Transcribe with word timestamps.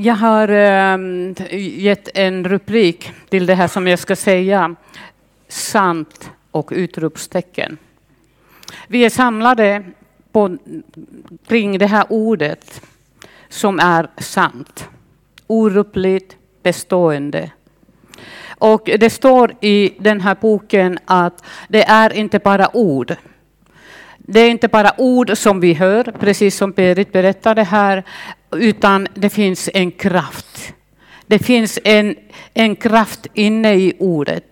Jag 0.00 0.14
har 0.14 0.48
ehm, 0.48 1.34
gett 1.50 2.08
en 2.18 2.44
rubrik 2.44 3.12
till 3.28 3.46
det 3.46 3.54
här 3.54 3.68
som 3.68 3.86
jag 3.86 3.98
ska 3.98 4.16
säga. 4.16 4.74
Sant 5.48 6.30
och 6.50 6.70
utropstecken. 6.72 7.78
Vi 8.88 9.04
är 9.04 9.10
samlade 9.10 9.84
på, 10.32 10.58
kring 11.46 11.78
det 11.78 11.86
här 11.86 12.06
ordet 12.08 12.80
som 13.48 13.78
är 13.78 14.10
sant. 14.16 14.88
Orubbligt, 15.46 16.36
bestående. 16.62 17.50
Och 18.48 18.90
det 18.98 19.10
står 19.10 19.54
i 19.60 19.94
den 19.98 20.20
här 20.20 20.36
boken 20.40 20.98
att 21.04 21.44
det 21.68 21.82
är 21.82 22.12
inte 22.12 22.38
bara 22.38 22.76
ord. 22.76 23.16
Det 24.30 24.40
är 24.40 24.50
inte 24.50 24.68
bara 24.68 24.92
ord 24.96 25.36
som 25.36 25.60
vi 25.60 25.74
hör, 25.74 26.04
precis 26.04 26.56
som 26.56 26.72
Berit 26.72 27.12
berättade 27.12 27.62
här, 27.62 28.02
utan 28.56 29.08
det 29.14 29.30
finns 29.30 29.70
en 29.74 29.90
kraft. 29.90 30.72
Det 31.26 31.38
finns 31.38 31.78
en, 31.84 32.16
en 32.54 32.76
kraft 32.76 33.26
inne 33.34 33.74
i 33.74 33.92
ordet. 33.98 34.44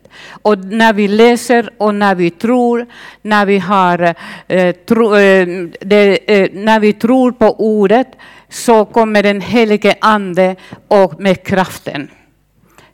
Och 0.43 0.59
när 0.59 0.93
vi 0.93 1.09
läser 1.09 1.71
och 1.79 1.95
när 1.95 2.15
vi 2.15 2.31
tror, 2.31 2.87
när 3.23 3.47
vi, 3.47 3.59
har, 3.59 4.15
eh, 4.49 4.73
tro, 4.73 5.17
eh, 5.17 5.47
det, 5.81 6.35
eh, 6.35 6.49
när 6.53 6.81
vi 6.81 6.93
tror 6.93 7.33
på 7.33 7.61
ordet, 7.61 8.09
så 8.49 8.85
kommer 8.85 9.23
den 9.23 9.41
helige 9.41 9.95
Ande 10.01 10.57
och 10.89 11.21
med 11.21 11.43
kraften 11.43 12.09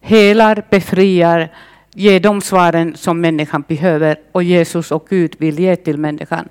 helar, 0.02 0.64
befriar, 0.70 1.48
Ge 1.94 2.18
de 2.18 2.40
svaren 2.40 2.96
som 2.96 3.20
människan 3.20 3.64
behöver 3.68 4.16
och 4.32 4.42
Jesus 4.42 4.92
och 4.92 5.06
Gud 5.10 5.34
vill 5.38 5.58
ge 5.58 5.76
till 5.76 5.98
människan. 5.98 6.48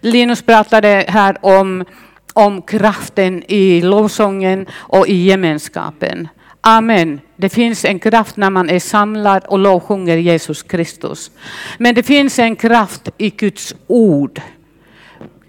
Linus 0.00 0.42
pratade 0.42 1.04
här 1.08 1.36
om, 1.40 1.84
om 2.32 2.62
kraften 2.62 3.42
i 3.48 3.80
lovsången 3.80 4.66
och 4.72 5.08
i 5.08 5.16
gemenskapen. 5.16 6.28
Amen. 6.60 7.20
Det 7.36 7.48
finns 7.48 7.84
en 7.84 7.98
kraft 7.98 8.36
när 8.36 8.50
man 8.50 8.70
är 8.70 8.80
samlad 8.80 9.44
och 9.44 9.58
lovsjunger 9.58 10.16
Jesus 10.16 10.62
Kristus. 10.62 11.30
Men 11.78 11.94
det 11.94 12.02
finns 12.02 12.38
en 12.38 12.56
kraft 12.56 13.08
i 13.18 13.30
Guds 13.30 13.74
ord 13.86 14.40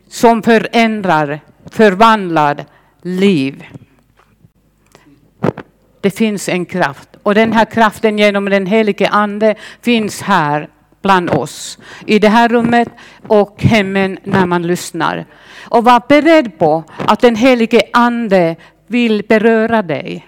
som 0.10 0.44
förändrar, 0.44 1.40
förvandlar 1.72 2.66
liv. 3.02 3.66
Det 6.02 6.12
finns 6.12 6.50
en 6.50 6.66
kraft 6.66 7.10
och 7.26 7.36
den 7.36 7.54
här 7.54 7.66
kraften 7.66 8.18
genom 8.18 8.46
den 8.46 8.66
helige 8.66 9.10
Ande 9.10 9.56
finns 9.82 10.22
här 10.22 10.68
bland 11.02 11.30
oss. 11.30 11.80
I 12.06 12.20
det 12.20 12.30
här 12.30 12.50
rummet 12.50 12.88
och 13.28 13.64
hemmen 13.64 14.18
när 14.24 14.46
man 14.46 14.68
lyssnar. 14.68 15.26
Och 15.64 15.84
var 15.84 16.02
beredd 16.08 16.58
på 16.58 16.84
att 17.08 17.20
den 17.20 17.36
helige 17.36 17.82
Ande 17.94 18.56
vill 18.88 19.24
beröra 19.30 19.82
dig. 19.82 20.28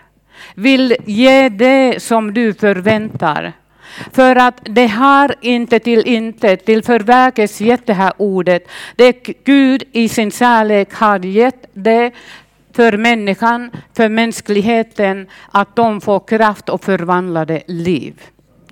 Vill 0.56 0.95
ge 1.06 1.50
det 1.50 2.04
som 2.04 2.34
du 2.34 2.54
förväntar. 2.54 3.54
För 4.14 4.36
att 4.36 4.61
det 4.64 4.88
har 4.88 5.36
inte 5.42 5.80
till 5.80 6.08
intet, 6.08 6.66
till 6.66 6.84
förverkes 6.84 7.61
gett 7.61 7.86
det 7.86 7.94
här 7.94 8.14
ordet. 8.17 8.67
Det 8.95 9.11
Gud 9.44 9.84
i 9.92 10.09
sin 10.09 10.32
kärlek 10.32 10.94
har 10.94 11.20
gett 11.20 11.66
det 11.73 12.11
för 12.78 12.97
människan, 12.97 13.72
för 13.94 14.09
mänskligheten, 14.09 15.28
att 15.52 15.75
de 15.75 16.02
får 16.02 16.20
kraft 16.20 16.70
och 16.70 16.83
förvandlade 16.83 17.61
liv. 17.67 18.22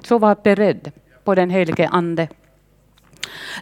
Så 0.03 0.17
var 0.17 0.37
beredd 0.43 0.91
på 1.23 1.35
den 1.35 1.49
helige 1.49 1.87
Ande. 1.87 2.27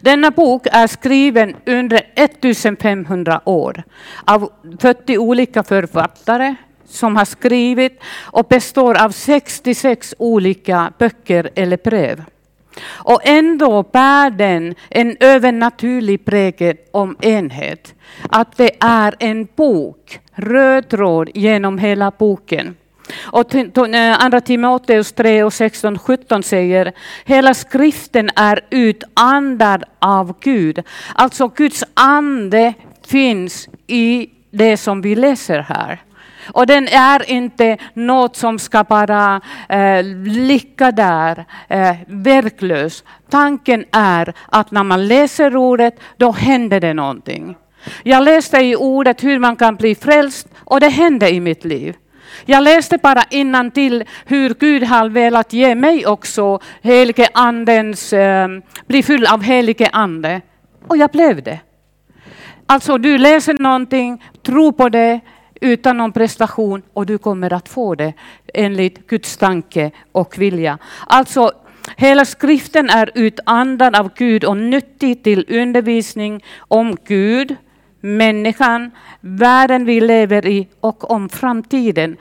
Denna 0.02 0.30
bok 0.30 0.66
är 0.72 0.86
skriven 0.86 1.56
under 1.66 2.00
1500 2.14 3.40
år 3.44 3.82
av 4.24 4.50
40 4.80 5.18
olika 5.18 5.62
författare 5.62 6.54
som 6.84 7.16
har 7.16 7.24
skrivit 7.24 8.00
och 8.22 8.46
består 8.48 9.02
av 9.02 9.10
66 9.10 10.14
olika 10.18 10.92
böcker 10.98 11.50
eller 11.54 11.78
brev. 11.84 12.22
Och 12.82 13.20
ändå 13.24 13.82
bär 13.82 14.30
den 14.30 14.74
en 14.90 15.16
övernaturlig 15.20 16.24
prägel 16.24 16.76
om 16.90 17.16
enhet. 17.20 17.94
Att 18.30 18.56
det 18.56 18.70
är 18.80 19.14
en 19.18 19.48
bok, 19.56 20.20
röd 20.32 20.88
tråd 20.88 21.30
genom 21.34 21.78
hela 21.78 22.10
boken. 22.10 22.76
Och 23.22 23.54
eh, 23.54 24.24
andra 24.24 24.40
Timoteus 24.40 25.12
3 25.12 25.42
och 25.42 25.52
16, 25.52 25.98
17 25.98 26.42
säger, 26.42 26.92
hela 27.24 27.54
skriften 27.54 28.30
är 28.36 28.60
utandad 28.70 29.84
av 29.98 30.34
Gud. 30.40 30.82
Alltså 31.14 31.48
Guds 31.48 31.84
ande 31.94 32.74
finns 33.06 33.68
i 33.86 34.30
det 34.50 34.76
som 34.76 35.00
vi 35.00 35.14
läser 35.14 35.58
här. 35.58 36.02
Och 36.46 36.66
den 36.66 36.88
är 36.88 37.30
inte 37.30 37.76
något 37.94 38.36
som 38.36 38.58
ska 38.58 38.84
bara 38.84 39.40
eh, 39.68 40.04
ligga 40.24 40.92
där 40.92 41.44
eh, 41.68 41.96
verklös. 42.06 43.04
Tanken 43.30 43.84
är 43.92 44.34
att 44.46 44.70
när 44.70 44.82
man 44.82 45.08
läser 45.08 45.56
ordet, 45.56 46.00
då 46.16 46.32
händer 46.32 46.80
det 46.80 46.94
någonting. 46.94 47.56
Jag 48.02 48.22
läste 48.22 48.58
i 48.58 48.76
ordet 48.76 49.24
hur 49.24 49.38
man 49.38 49.56
kan 49.56 49.76
bli 49.76 49.94
frälst 49.94 50.48
och 50.64 50.80
det 50.80 50.88
hände 50.88 51.30
i 51.30 51.40
mitt 51.40 51.64
liv. 51.64 51.96
Jag 52.44 52.62
läste 52.62 52.98
bara 52.98 53.22
innan 53.30 53.70
till 53.70 54.04
hur 54.26 54.54
Gud 54.54 54.82
har 54.82 55.08
velat 55.08 55.52
ge 55.52 55.74
mig 55.74 56.06
också 56.06 56.60
helige 56.82 57.28
andens, 57.34 58.12
eh, 58.12 58.48
bli 58.86 59.02
full 59.02 59.26
av 59.26 59.42
helige 59.42 59.88
ande. 59.92 60.40
Och 60.88 60.96
jag 60.96 61.10
blev 61.10 61.42
det. 61.42 61.60
Alltså 62.66 62.98
du 62.98 63.18
läser 63.18 63.54
någonting, 63.58 64.22
tro 64.42 64.72
på 64.72 64.88
det, 64.88 65.20
utan 65.60 65.96
någon 65.96 66.12
prestation 66.12 66.82
och 66.92 67.06
du 67.06 67.18
kommer 67.18 67.52
att 67.52 67.68
få 67.68 67.94
det 67.94 68.12
enligt 68.54 69.06
Guds 69.06 69.36
tanke 69.36 69.90
och 70.12 70.38
vilja. 70.38 70.78
Alltså 71.06 71.52
Hela 71.96 72.24
skriften 72.24 72.90
är 72.90 73.10
utandad 73.14 73.96
av 73.96 74.10
Gud 74.16 74.44
och 74.44 74.56
nyttig 74.56 75.22
till 75.22 75.46
undervisning 75.48 76.44
om 76.58 76.96
Gud, 77.06 77.56
människan, 78.00 78.90
världen 79.20 79.84
vi 79.84 80.00
lever 80.00 80.46
i 80.46 80.68
och 80.80 81.10
om 81.10 81.28
framtiden. 81.28 82.16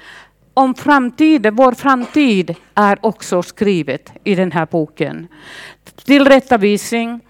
Om 0.54 0.76
framtiden, 0.76 1.56
vår 1.56 1.72
framtid 1.72 2.56
är 2.76 2.98
också 3.02 3.44
skrivet 3.44 4.12
i 4.24 4.36
den 4.36 4.52
här 4.52 4.68
boken. 4.72 5.28
Tillrättavisning, 6.06 7.22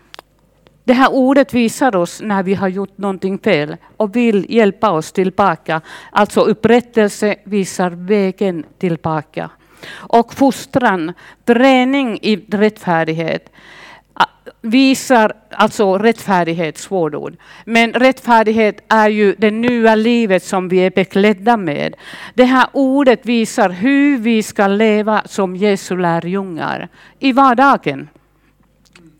det 0.83 0.94
här 0.94 1.13
ordet 1.13 1.53
visar 1.53 1.95
oss 1.95 2.21
när 2.21 2.44
vi 2.44 2.53
har 2.53 2.67
gjort 2.67 2.97
någonting 2.97 3.39
fel 3.39 3.77
och 3.97 4.16
vill 4.16 4.45
hjälpa 4.49 4.91
oss 4.91 5.11
tillbaka. 5.11 5.81
Alltså 6.11 6.41
upprättelse 6.41 7.35
visar 7.44 7.89
vägen 7.89 8.63
tillbaka. 8.77 9.49
Och 9.94 10.33
fostran, 10.33 11.13
träning 11.45 12.19
i 12.21 12.35
rättfärdighet 12.35 13.49
visar 14.61 15.33
alltså 15.49 15.97
rättfärdighet, 15.97 16.77
svårord. 16.77 17.35
Men 17.65 17.94
rättfärdighet 17.94 18.83
är 18.88 19.09
ju 19.09 19.35
det 19.38 19.51
nya 19.51 19.95
livet 19.95 20.44
som 20.44 20.69
vi 20.69 20.77
är 20.77 20.91
beklädda 20.91 21.57
med. 21.57 21.95
Det 22.33 22.44
här 22.44 22.67
ordet 22.73 23.25
visar 23.25 23.69
hur 23.69 24.17
vi 24.17 24.44
ska 24.44 24.67
leva 24.67 25.21
som 25.25 25.55
Jesu 25.55 25.97
lärjungar 25.97 26.89
i 27.19 27.31
vardagen. 27.31 28.09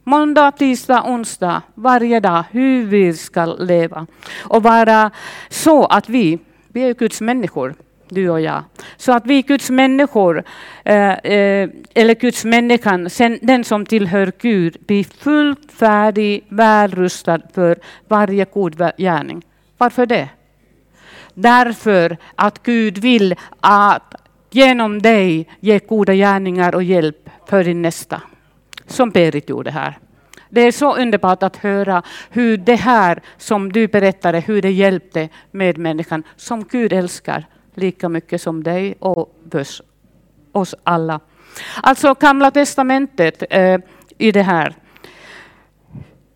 Måndag, 0.06 0.52
tisdag, 0.52 1.04
onsdag, 1.06 1.62
varje 1.76 2.20
dag, 2.20 2.44
hur 2.52 2.86
vi 2.86 3.14
ska 3.14 3.46
leva. 3.46 4.08
Och 4.44 4.64
vara 4.64 5.12
så 5.50 5.86
att 5.86 6.10
vi, 6.10 6.40
vi 6.68 6.82
är 6.82 6.94
Guds 6.94 7.22
människor, 7.22 7.76
du 8.10 8.30
och 8.30 8.42
jag. 8.42 8.64
Så 8.98 9.12
att 9.12 9.26
vi 9.26 9.42
Guds 9.42 9.70
människor, 9.70 10.44
eh, 10.86 11.12
eh, 11.12 11.70
eller 11.94 12.16
Guds 12.16 12.46
människan, 12.46 13.10
den 13.42 13.64
som 13.64 13.86
tillhör 13.86 14.32
Gud, 14.42 14.78
blir 14.88 15.04
fullt 15.04 15.72
färdig, 15.72 16.46
välrustad 16.50 17.40
för 17.54 17.78
varje 18.08 18.46
god 18.46 18.92
gärning. 18.98 19.44
Varför 19.78 20.06
det? 20.06 20.30
Därför 21.34 22.18
att 22.36 22.64
Gud 22.64 22.98
vill 22.98 23.36
att 23.60 24.16
genom 24.52 25.02
dig 25.02 25.50
ge 25.60 25.80
goda 25.80 26.14
gärningar 26.14 26.76
och 26.76 26.84
hjälp 26.84 27.30
för 27.46 27.64
din 27.64 27.82
nästa 27.82 28.22
som 28.88 29.10
Berit 29.10 29.50
gjorde 29.50 29.72
här. 29.72 29.98
Det 30.50 30.62
är 30.62 30.72
så 30.72 30.96
underbart 30.96 31.44
att 31.44 31.56
höra 31.56 32.04
hur 32.30 32.58
det 32.58 32.76
här 32.76 33.22
som 33.38 33.72
du 33.72 33.88
berättade, 33.88 34.40
hur 34.40 34.62
det 34.62 34.72
hjälpte 34.72 35.30
medmänniskan 35.52 36.24
som 36.36 36.64
Gud 36.64 36.94
älskar 36.94 37.46
lika 37.76 38.10
mycket 38.10 38.42
som 38.42 38.64
dig 38.64 38.96
och 39.00 39.36
oss 40.52 40.76
alla. 40.84 41.20
Alltså 41.84 42.14
Gamla 42.14 42.52
testamentet 42.52 43.44
eh, 43.50 43.80
i 44.18 44.32
det 44.32 44.44
här. 44.44 44.76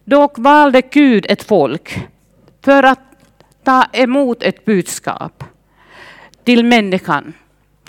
Dock 0.04 0.38
valde 0.38 0.82
Gud 0.82 1.26
ett 1.30 1.44
folk 1.44 2.08
för 2.62 2.84
att 2.84 3.00
ta 3.64 3.86
emot 3.94 4.44
ett 4.44 4.66
budskap 4.66 5.44
till 6.44 6.66
människan. 6.66 7.34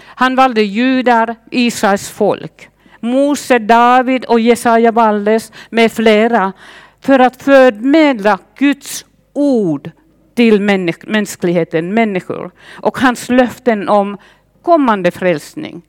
Han 0.04 0.36
valde 0.36 0.62
judar, 0.62 1.36
Israels 1.50 2.10
folk. 2.10 2.68
Mose, 3.00 3.58
David 3.58 4.24
och 4.24 4.40
Jesaja 4.40 4.92
valdes 4.92 5.52
med 5.70 5.92
flera 5.92 6.52
för 7.00 7.18
att 7.18 7.42
förmedla 7.42 8.38
Guds 8.58 9.04
ord 9.32 9.90
till 10.34 10.60
mänskligheten, 11.06 11.94
människor. 11.94 12.50
Och 12.70 12.98
hans 12.98 13.28
löften 13.28 13.88
om 13.88 14.16
kommande 14.62 15.10
frälsning. 15.10 15.82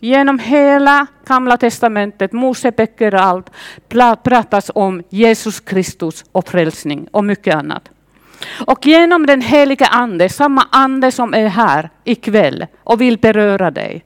Genom 0.00 0.38
hela 0.38 1.06
Gamla 1.26 1.56
testamentet, 1.56 2.32
Moseböcker 2.32 3.14
och 3.14 3.20
allt, 3.20 3.50
pratas 4.22 4.70
om 4.74 5.02
Jesus 5.08 5.60
Kristus 5.60 6.24
och 6.32 6.48
frälsning 6.48 7.08
och 7.10 7.24
mycket 7.24 7.54
annat. 7.54 7.90
Och 8.66 8.86
genom 8.86 9.26
den 9.26 9.42
heliga 9.42 9.86
ande, 9.86 10.28
samma 10.28 10.66
ande 10.70 11.12
som 11.12 11.34
är 11.34 11.46
här 11.46 11.90
ikväll 12.04 12.66
och 12.84 13.00
vill 13.00 13.18
beröra 13.18 13.70
dig, 13.70 14.04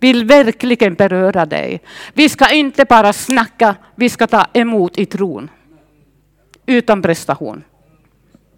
vill 0.00 0.24
verkligen 0.24 0.94
beröra 0.94 1.46
dig. 1.46 1.80
Vi 2.12 2.28
ska 2.28 2.52
inte 2.52 2.84
bara 2.84 3.12
snacka, 3.12 3.74
vi 3.94 4.08
ska 4.08 4.26
ta 4.26 4.46
emot 4.52 4.98
i 4.98 5.06
tron. 5.06 5.50
Utan 6.66 7.02
prestation. 7.02 7.62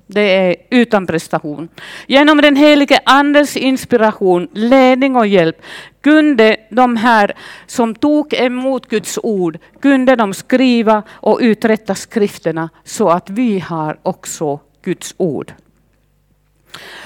Det 0.07 0.21
är 0.21 0.57
utan 0.71 1.07
prestation. 1.07 1.69
Genom 2.07 2.41
den 2.41 2.57
helige 2.57 3.01
andes 3.05 3.57
inspiration, 3.57 4.49
ledning 4.53 5.17
och 5.17 5.27
hjälp 5.27 5.63
kunde 6.01 6.57
de 6.71 6.97
här 6.97 7.33
som 7.67 7.95
tog 7.95 8.35
emot 8.35 8.89
Guds 8.89 9.19
ord, 9.23 9.59
kunde 9.81 10.17
de 10.17 10.35
skriva 10.35 11.03
och 11.11 11.39
uträtta 11.43 11.95
skrifterna 11.95 12.71
så 12.85 13.09
att 13.09 13.31
vi 13.31 13.59
har 13.59 13.99
också 14.03 14.61
Guds 14.83 15.15
ord. 15.17 15.53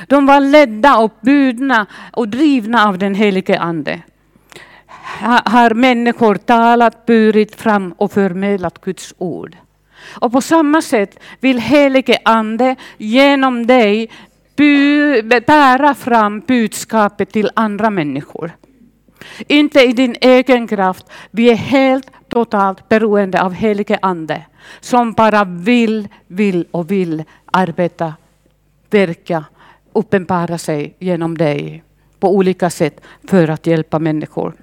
De 0.06 0.26
var 0.26 0.40
ledda 0.40 0.98
och 0.98 1.12
budna 1.20 1.86
och 2.12 2.28
drivna 2.28 2.88
av 2.88 2.98
den 2.98 3.14
helige 3.14 3.58
Ande. 3.58 4.02
Har 5.44 5.74
människor 5.74 6.34
talat, 6.34 7.06
burit 7.06 7.54
fram 7.54 7.92
och 7.92 8.12
förmedlat 8.12 8.80
Guds 8.80 9.14
ord. 9.18 9.56
Och 10.20 10.32
på 10.32 10.40
samma 10.40 10.82
sätt 10.82 11.18
vill 11.40 11.58
helige 11.58 12.18
Ande 12.24 12.76
genom 12.96 13.66
dig 13.66 14.10
bära 15.46 15.94
fram 15.94 16.40
budskapet 16.40 17.32
till 17.32 17.50
andra 17.54 17.90
människor. 17.90 18.50
Inte 19.48 19.80
i 19.80 19.92
din 19.92 20.16
egen 20.20 20.68
kraft. 20.68 21.06
Vi 21.30 21.50
är 21.50 21.54
helt 21.54 22.10
totalt 22.28 22.88
beroende 22.88 23.42
av 23.42 23.52
helige 23.52 23.98
Ande 24.02 24.42
som 24.80 25.12
bara 25.12 25.44
vill, 25.44 26.08
vill 26.26 26.66
och 26.70 26.90
vill 26.90 27.24
arbeta, 27.44 28.14
verka, 28.90 29.44
uppenbara 29.92 30.58
sig 30.58 30.94
genom 30.98 31.38
dig 31.38 31.82
på 32.20 32.34
olika 32.34 32.70
sätt 32.70 33.00
för 33.28 33.48
att 33.48 33.66
hjälpa 33.66 33.98
människor. 33.98 34.54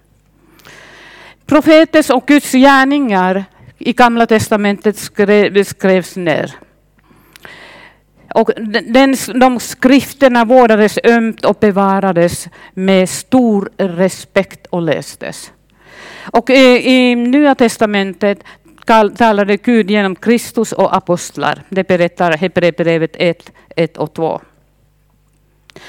Profeters 1.46 2.10
och 2.10 2.26
Guds 2.26 2.52
gärningar 2.52 3.46
i 3.78 3.94
Gamla 3.94 4.26
testamentet 4.26 4.98
skrev, 4.98 5.64
skrevs 5.64 6.16
ner. 6.16 6.52
Och 8.34 8.52
den, 8.86 9.16
de 9.40 9.60
skrifterna 9.60 10.46
vårdades 10.46 11.00
ömt 11.04 11.46
och 11.46 11.58
bevarades 11.60 12.48
med 12.74 13.10
stor 13.10 13.72
respekt 13.78 14.68
och 14.68 14.82
lästes. 14.82 15.52
Och 16.32 16.50
i, 16.50 16.92
i 16.92 17.16
Nya 17.16 17.56
testamentet 17.56 18.44
talade 19.18 19.58
Gud 19.58 19.92
genom 19.92 20.16
Kristus 20.16 20.72
och 20.72 20.96
apostlar. 20.96 21.64
Det 21.70 21.88
berättar 21.88 22.38
Hebreerbrevet 22.38 23.12
1, 23.14 23.52
1 23.76 23.98
och 23.98 24.14
2. 24.14 24.42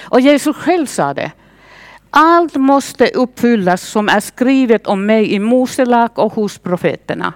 Och 0.01 0.21
Jesus 0.21 0.57
själv 0.57 0.87
sa 0.87 1.15
det. 1.15 1.33
Allt 2.17 2.55
måste 2.55 3.09
uppfyllas 3.09 3.83
som 3.83 4.09
är 4.09 4.21
skrivet 4.21 4.87
om 4.87 5.07
mig 5.07 5.33
i 5.33 5.39
Mose 5.39 5.85
lag 5.85 6.19
och 6.19 6.33
hos 6.33 6.59
profeterna 6.59 7.33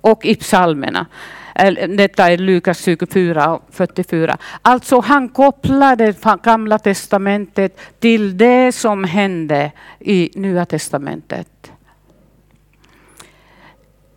och 0.00 0.26
i 0.26 0.34
psalmerna. 0.34 1.06
Detta 1.88 2.30
är 2.30 2.38
Lukas 2.38 2.84
24 2.84 3.54
och 3.54 3.62
44. 3.70 4.36
Alltså 4.62 5.00
han 5.00 5.28
kopplade 5.28 6.14
Gamla 6.42 6.78
testamentet 6.78 7.80
till 7.98 8.36
det 8.36 8.72
som 8.72 9.04
hände 9.04 9.72
i 10.00 10.30
Nya 10.34 10.66
testamentet. 10.66 11.72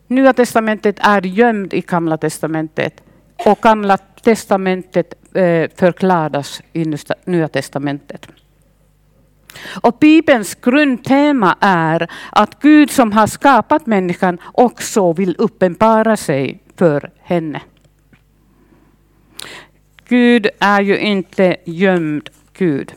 Nya 0.07 0.33
testamentet 0.33 0.95
är 1.00 1.21
gömd 1.21 1.73
i 1.73 1.81
Gamla 1.81 2.17
testamentet 2.17 3.03
och 3.45 3.59
Gamla 3.61 3.97
testamentet 3.97 5.35
eh, 5.35 5.69
förklaras 5.75 6.61
i 6.73 6.95
Nya 7.25 7.47
testamentet. 7.47 8.27
Och 9.81 9.98
Bibelns 10.00 10.56
grundtema 10.56 11.57
är 11.60 12.07
att 12.31 12.62
Gud 12.62 12.92
som 12.92 13.12
har 13.12 13.28
skapat 13.28 13.86
människan 13.86 14.38
också 14.44 15.13
vill 15.13 15.36
uppenbara 15.38 16.18
sig 16.18 16.63
för 16.78 17.12
henne. 17.22 17.62
Gud 20.07 20.48
är 20.60 20.81
ju 20.81 20.98
inte 21.00 21.56
gömd 21.66 22.30
Gud. 22.54 22.94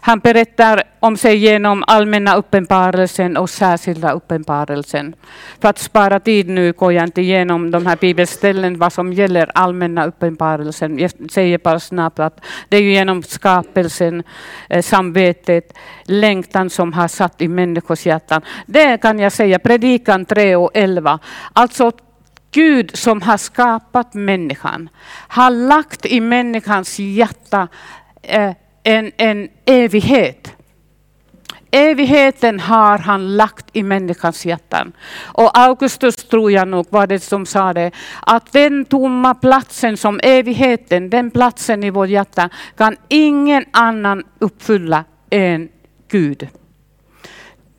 Han 0.00 0.18
berättar 0.18 0.82
om 1.00 1.16
sig 1.16 1.36
genom 1.36 1.84
allmänna 1.86 2.36
uppenbarelsen 2.36 3.36
och 3.36 3.50
särskilda 3.50 4.12
uppenbarelsen. 4.12 5.14
För 5.60 5.68
att 5.68 5.78
spara 5.78 6.20
tid 6.20 6.48
nu 6.48 6.72
går 6.72 6.92
jag 6.92 7.04
inte 7.04 7.20
igenom 7.20 7.70
de 7.70 7.86
här 7.86 7.96
bibelställen 7.96 8.78
vad 8.78 8.92
som 8.92 9.12
gäller 9.12 9.50
allmänna 9.54 10.06
uppenbarelsen. 10.06 10.98
Jag 10.98 11.10
säger 11.30 11.58
bara 11.58 11.80
snabbt 11.80 12.18
att 12.18 12.44
det 12.68 12.76
är 12.76 12.82
genom 12.82 13.22
skapelsen, 13.22 14.22
eh, 14.68 14.82
samvetet, 14.82 15.78
längtan 16.04 16.70
som 16.70 16.92
har 16.92 17.08
satt 17.08 17.42
i 17.42 17.48
människors 17.48 18.06
hjärtan. 18.06 18.42
Det 18.66 18.96
kan 19.02 19.18
jag 19.18 19.32
säga, 19.32 19.58
predikan 19.58 20.24
3 20.24 20.56
och 20.56 20.70
11. 20.74 21.18
Alltså 21.52 21.92
Gud 22.52 22.96
som 22.96 23.22
har 23.22 23.36
skapat 23.36 24.14
människan 24.14 24.88
har 25.28 25.50
lagt 25.50 26.06
i 26.06 26.20
människans 26.20 26.98
hjärta 26.98 27.68
eh, 28.22 28.50
en, 28.82 29.12
en 29.16 29.48
evighet. 29.64 30.56
Evigheten 31.74 32.60
har 32.60 32.98
han 32.98 33.36
lagt 33.36 33.66
i 33.72 33.82
människans 33.82 34.46
hjärtan. 34.46 34.92
Och 35.24 35.58
Augustus 35.58 36.16
tror 36.16 36.52
jag 36.52 36.68
nog 36.68 36.86
var 36.90 37.06
det 37.06 37.20
som 37.20 37.46
sa 37.46 37.72
det, 37.72 37.90
att 38.20 38.52
den 38.52 38.84
tomma 38.84 39.34
platsen 39.34 39.96
som 39.96 40.20
evigheten, 40.22 41.10
den 41.10 41.30
platsen 41.30 41.84
i 41.84 41.90
vårt 41.90 42.08
hjärta 42.08 42.50
kan 42.76 42.96
ingen 43.08 43.64
annan 43.70 44.22
uppfylla 44.38 45.04
än 45.30 45.68
Gud. 46.10 46.48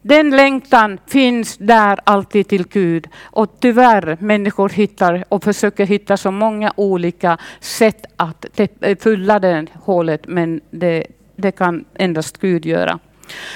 Den 0.05 0.29
längtan 0.29 0.99
finns 1.07 1.57
där 1.57 1.99
alltid 2.03 2.47
till 2.47 2.67
Gud 2.67 3.07
och 3.21 3.57
tyvärr 3.59 4.17
människor 4.19 4.69
hittar 4.69 5.23
och 5.29 5.43
försöker 5.43 5.85
hitta 5.85 6.17
så 6.17 6.31
många 6.31 6.73
olika 6.75 7.37
sätt 7.59 8.05
att 8.15 8.59
eh, 8.59 8.97
fylla 8.97 9.39
det 9.39 9.65
hålet 9.73 10.27
men 10.27 10.61
det, 10.69 11.07
det 11.35 11.51
kan 11.51 11.85
endast 11.95 12.37
Gud 12.37 12.65
göra. 12.65 12.99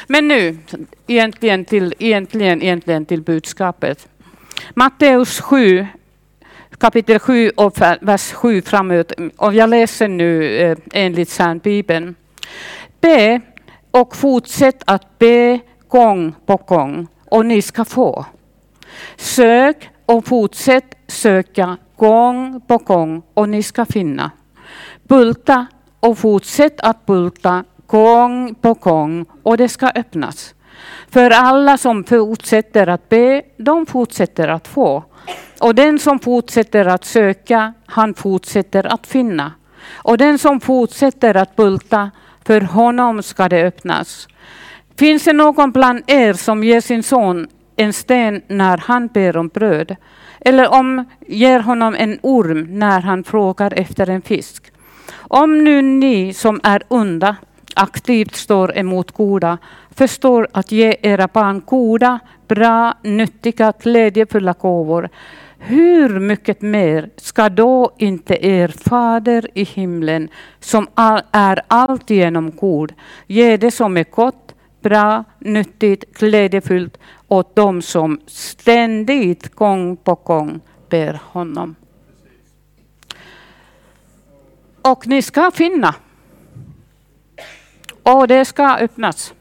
Men 0.08 0.28
nu 0.28 0.58
egentligen 1.08 1.66
till, 1.66 1.94
egentligen, 2.00 2.62
egentligen 2.62 3.06
till 3.06 3.22
budskapet. 3.22 4.08
Matteus 4.76 5.42
7, 5.42 5.88
kapitel 6.78 7.20
7 7.20 7.50
och 7.50 7.82
vers 8.02 8.34
7 8.34 8.62
framåt. 8.62 9.12
Och 9.38 9.54
jag 9.54 9.70
läser 9.70 10.08
nu 10.08 10.58
eh, 10.58 10.78
enligt 10.94 11.30
Särnbibeln. 11.30 12.16
Be 13.02 13.42
och 13.92 14.16
fortsätt 14.16 14.84
att 14.86 15.20
be 15.20 15.60
gång 15.90 16.36
på 16.46 16.56
gång 16.56 17.08
och 17.26 17.46
ni 17.46 17.62
ska 17.62 17.86
få. 17.86 18.26
Sök 19.16 19.90
och 20.06 20.26
fortsätt 20.26 20.96
söka 21.08 21.78
gång 21.96 22.62
på 22.68 22.78
gång 22.78 23.22
och 23.34 23.50
ni 23.50 23.64
ska 23.64 23.86
finna. 23.86 24.32
Bulta 25.04 25.68
och 26.00 26.18
fortsätt 26.18 26.80
att 26.80 27.06
bulta 27.06 27.64
gång 27.88 28.56
på 28.56 28.74
gång 28.74 29.26
och 29.44 29.58
det 29.58 29.70
ska 29.70 29.88
öppnas. 29.88 30.56
För 31.10 31.32
alla 31.32 31.78
som 31.78 32.04
fortsätter 32.04 32.88
att 32.88 33.10
be, 33.10 33.42
de 33.58 33.86
fortsätter 33.86 34.48
att 34.48 34.68
få. 34.68 35.04
Och 35.60 35.76
den 35.76 36.00
som 36.00 36.20
fortsätter 36.20 36.86
att 36.86 37.06
söka, 37.06 37.74
han 37.86 38.14
fortsätter 38.14 38.94
att 38.94 39.08
finna. 39.08 39.52
Och 39.94 40.18
den 40.18 40.40
som 40.40 40.60
fortsätter 40.60 41.38
att 41.38 41.56
bulta, 41.56 42.12
för 42.46 42.62
honom 42.62 43.24
ska 43.24 43.50
det 43.50 43.64
öppnas. 43.64 44.28
Finns 44.98 45.24
det 45.24 45.34
någon 45.34 45.72
bland 45.72 46.04
er 46.08 46.34
som 46.34 46.64
ger 46.64 46.82
sin 46.82 47.04
son 47.04 47.48
en 47.76 47.94
sten 47.94 48.42
när 48.48 48.78
han 48.78 49.08
ber 49.08 49.38
om 49.38 49.48
bröd? 49.48 49.96
Eller 50.40 50.74
om 50.74 51.06
ger 51.28 51.60
honom 51.60 51.96
en 51.96 52.20
orm 52.22 52.80
när 52.80 53.00
han 53.00 53.24
frågar 53.24 53.74
efter 53.74 54.10
en 54.10 54.22
fisk? 54.22 54.72
Om 55.18 55.64
nu 55.64 55.82
ni 55.82 56.34
som 56.34 56.60
är 56.64 56.84
onda 56.88 57.36
aktivt 57.76 58.36
står 58.36 58.78
emot 58.78 59.12
goda, 59.12 59.58
förstår 59.96 60.48
att 60.52 60.72
ge 60.72 60.96
era 61.02 61.28
barn 61.28 61.62
goda, 61.66 62.20
bra, 62.48 62.94
nyttiga, 63.04 63.74
glädjefulla 63.80 64.54
gåvor, 64.54 65.10
hur 65.60 66.20
mycket 66.20 66.62
mer 66.62 67.10
ska 67.18 67.50
då 67.50 67.92
inte 67.98 68.46
er 68.46 68.68
fader 68.68 69.48
i 69.54 69.64
himlen, 69.64 70.30
som 70.60 70.88
är 71.32 71.62
alltigenom 71.68 72.52
god, 72.52 72.94
ge 73.28 73.58
det 73.58 73.72
som 73.72 73.98
är 73.98 74.06
gott 74.12 74.47
bra, 74.90 75.24
nyttigt, 75.40 76.04
glädjefullt 76.20 76.98
åt 77.28 77.56
dem 77.56 77.82
som 77.82 78.22
ständigt, 78.28 79.56
gång 79.56 79.98
på 79.98 80.16
gång 80.16 80.60
ber 80.90 81.22
honom. 81.24 81.76
Och 84.82 85.08
ni 85.08 85.22
ska 85.22 85.52
finna. 85.52 85.96
Och 88.04 88.28
det 88.28 88.46
ska 88.46 88.78
öppnas. 88.78 89.34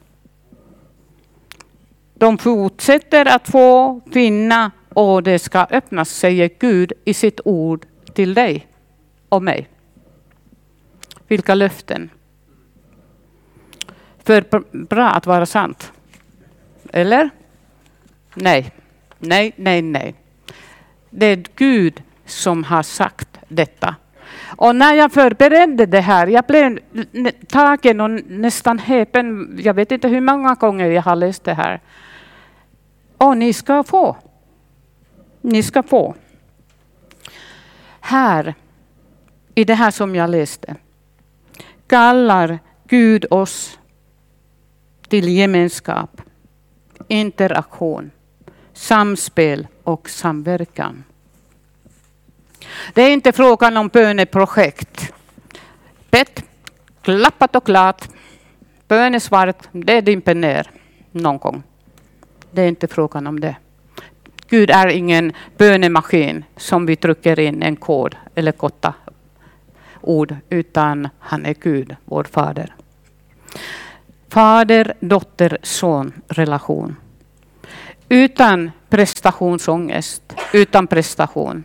De 2.14 2.38
fortsätter 2.38 3.26
att 3.26 3.48
få 3.48 4.00
finna 4.12 4.70
och 4.88 5.22
det 5.22 5.38
ska 5.38 5.66
öppnas, 5.70 6.10
säger 6.10 6.50
Gud 6.58 6.92
i 7.04 7.14
sitt 7.14 7.40
ord 7.44 7.86
till 8.14 8.34
dig 8.34 8.66
och 9.28 9.42
mig. 9.42 9.68
Vilka 11.28 11.54
löften. 11.54 12.10
För 14.26 14.44
bra 14.72 15.08
att 15.08 15.26
vara 15.26 15.46
sant. 15.46 15.92
Eller? 16.92 17.30
Nej, 18.34 18.72
nej, 19.18 19.52
nej, 19.56 19.82
nej. 19.82 20.14
Det 21.10 21.26
är 21.26 21.44
Gud 21.56 22.02
som 22.24 22.64
har 22.64 22.82
sagt 22.82 23.38
detta. 23.48 23.96
Och 24.56 24.76
när 24.76 24.94
jag 24.94 25.12
förberedde 25.12 25.86
det 25.86 26.00
här, 26.00 26.26
jag 26.26 26.44
blev 26.44 26.78
tagen 27.48 28.00
och 28.00 28.10
nästan 28.26 28.78
häpen. 28.78 29.56
Jag 29.62 29.74
vet 29.74 29.92
inte 29.92 30.08
hur 30.08 30.20
många 30.20 30.54
gånger 30.54 30.86
jag 30.90 31.02
har 31.02 31.16
läst 31.16 31.44
det 31.44 31.54
här. 31.54 31.80
Och 33.18 33.36
ni 33.36 33.52
ska 33.52 33.84
få. 33.84 34.16
Ni 35.40 35.62
ska 35.62 35.82
få. 35.82 36.14
Här, 38.00 38.54
i 39.54 39.64
det 39.64 39.74
här 39.74 39.90
som 39.90 40.14
jag 40.14 40.30
läste, 40.30 40.76
kallar 41.86 42.58
Gud 42.88 43.26
oss 43.30 43.78
till 45.08 45.28
gemenskap, 45.28 46.22
interaktion, 47.08 48.10
samspel 48.72 49.66
och 49.82 50.10
samverkan. 50.10 51.04
Det 52.94 53.02
är 53.02 53.10
inte 53.10 53.32
frågan 53.32 53.76
om 53.76 53.88
böneprojekt. 53.88 55.12
Bett, 56.10 56.44
klappat 57.02 57.56
och 57.56 57.66
klart. 57.66 58.08
Bönesvaret, 58.88 59.68
det 59.72 60.00
dimper 60.00 60.34
ner 60.34 60.70
någon 61.12 61.38
gång. 61.38 61.62
Det 62.50 62.62
är 62.62 62.68
inte 62.68 62.88
frågan 62.88 63.26
om 63.26 63.40
det. 63.40 63.56
Gud 64.48 64.70
är 64.70 64.86
ingen 64.86 65.32
bönemaskin 65.56 66.44
som 66.56 66.86
vi 66.86 66.96
trycker 66.96 67.38
in 67.38 67.62
en 67.62 67.76
kod 67.76 68.16
eller 68.34 68.52
korta 68.52 68.94
ord, 70.00 70.36
utan 70.48 71.08
han 71.18 71.46
är 71.46 71.54
Gud, 71.54 71.96
vår 72.04 72.24
fader. 72.24 72.74
Fader, 74.28 74.94
dotter, 75.00 75.58
son 75.62 76.12
relation. 76.28 76.96
Utan 78.08 78.70
prestationsångest, 78.88 80.22
utan 80.52 80.86
prestation, 80.86 81.64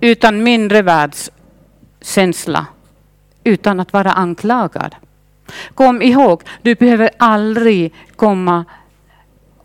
utan 0.00 0.42
mindre 0.42 0.82
världskänsla, 0.82 2.66
utan 3.44 3.80
att 3.80 3.92
vara 3.92 4.12
anklagad. 4.12 4.94
Kom 5.74 6.02
ihåg, 6.02 6.42
du 6.62 6.74
behöver 6.74 7.10
aldrig 7.18 7.94
komma 8.16 8.64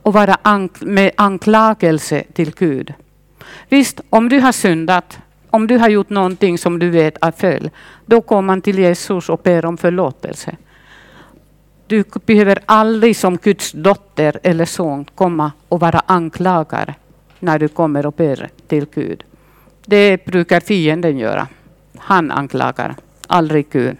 och 0.02 0.14
vara 0.14 0.38
ank 0.42 0.82
med 0.82 1.12
anklagelse 1.18 2.24
till 2.34 2.52
Gud. 2.52 2.94
Visst, 3.70 4.02
om 4.10 4.30
du 4.30 4.40
har 4.40 4.52
syndat, 4.52 5.20
om 5.50 5.68
du 5.68 5.78
har 5.78 5.90
gjort 5.90 6.10
någonting 6.10 6.58
som 6.58 6.80
du 6.80 6.90
vet 6.90 7.18
är 7.22 7.32
fel, 7.32 7.70
då 8.06 8.22
kommer 8.22 8.42
man 8.42 8.62
till 8.62 8.80
Jesus 8.80 9.30
och 9.30 9.40
ber 9.44 9.66
om 9.66 9.78
förlåtelse. 9.78 10.56
Du 11.92 12.04
behöver 12.26 12.60
aldrig 12.66 13.16
som 13.18 13.38
Guds 13.38 13.72
dotter 13.72 14.40
eller 14.44 14.66
son 14.66 15.06
komma 15.16 15.52
och 15.70 15.80
vara 15.80 16.02
anklagare 16.06 16.96
när 17.40 17.60
du 17.60 17.68
kommer 17.68 18.06
och 18.06 18.14
ber 18.14 18.50
till 18.68 18.86
Gud. 18.94 19.24
Det 19.86 20.26
brukar 20.26 20.60
fienden 20.60 21.18
göra. 21.18 21.48
Han 21.98 22.32
anklagar, 22.32 22.96
aldrig 23.28 23.70
Gud. 23.70 23.98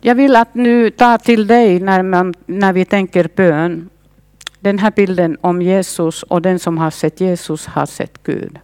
Jag 0.00 0.14
vill 0.14 0.36
att 0.36 0.54
nu 0.54 0.90
ta 0.90 1.18
till 1.18 1.46
dig 1.46 1.80
när, 1.80 2.02
man, 2.02 2.34
när 2.46 2.72
vi 2.72 2.84
tänker 2.84 3.30
bön. 3.36 3.90
Den 4.60 4.78
här 4.78 4.92
bilden 4.96 5.36
om 5.40 5.62
Jesus 5.62 6.22
och 6.22 6.42
den 6.42 6.58
som 6.58 6.78
har 6.78 6.90
sett 6.90 7.20
Jesus 7.20 7.66
har 7.66 7.86
sett 7.86 8.22
Gud. 8.22 8.58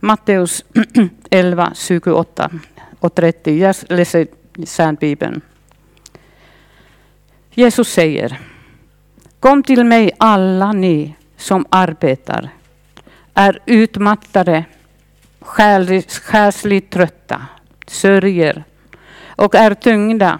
Matteus 0.00 0.64
11, 1.30 1.72
28 1.74 2.50
och 3.04 3.14
30. 3.14 3.58
Jag 3.58 3.76
läser 3.88 4.26
Särnbibeln. 4.66 5.40
Jesus 7.50 7.88
säger 7.88 8.40
Kom 9.40 9.62
till 9.62 9.84
mig 9.84 10.10
alla 10.18 10.72
ni 10.72 11.14
som 11.36 11.66
arbetar, 11.70 12.48
är 13.34 13.58
utmattade, 13.66 14.64
själsligt 15.40 16.90
trötta, 16.90 17.46
sörjer 17.86 18.64
och 19.26 19.54
är 19.54 19.74
tyngda, 19.74 20.38